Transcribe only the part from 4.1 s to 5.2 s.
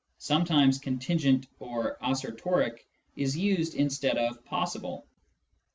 of possible.)